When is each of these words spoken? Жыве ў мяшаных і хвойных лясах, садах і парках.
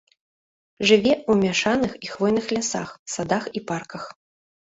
Жыве 0.91 1.11
ў 1.15 1.33
мяшаных 1.43 1.91
і 2.07 2.09
хвойных 2.15 2.49
лясах, 2.55 2.89
садах 3.19 3.43
і 3.61 3.65
парках. 3.75 4.03